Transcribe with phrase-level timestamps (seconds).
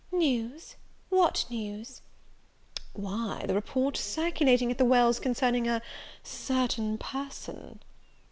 [0.11, 0.77] "News!
[1.09, 2.01] what news?"
[2.93, 5.83] "Why, the report circulating at the Wells concerning a
[6.23, 7.83] certain person."